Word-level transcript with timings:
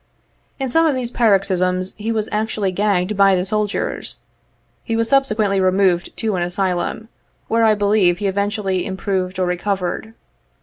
In 0.57 0.67
some 0.67 0.87
of 0.87 0.95
these 0.95 1.11
paroxysms, 1.11 1.93
he 1.95 2.11
was 2.11 2.27
actually 2.31 2.71
gagged 2.71 3.15
by 3.15 3.35
the 3.35 3.45
soldiers. 3.45 4.17
He 4.83 4.95
was 4.95 5.07
subsequently 5.07 5.59
removed 5.61 6.17
to 6.17 6.35
an 6.35 6.41
Asylum, 6.41 7.07
where, 7.47 7.63
I 7.63 7.75
believe, 7.75 8.17
he 8.17 8.25
eventually 8.25 8.83
improved 8.83 9.37
or 9.37 9.45
recovered. 9.45 10.15